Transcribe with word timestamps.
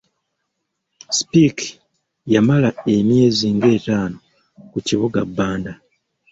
Speke 1.19 1.67
yamala 2.33 2.69
emyezi 2.95 3.47
ng'etaano 3.55 4.17
ku 4.71 4.77
kibuga 4.87 5.19
Bbanda. 5.29 5.73